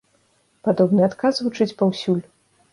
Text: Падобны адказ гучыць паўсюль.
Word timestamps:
Падобны 0.67 1.05
адказ 1.09 1.33
гучыць 1.45 1.71
паўсюль. 1.85 2.27